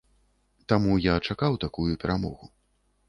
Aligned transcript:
Таму 0.71 0.95
я 1.03 1.15
чакаў 1.33 1.59
такую 1.65 1.91
перамогу. 2.05 2.53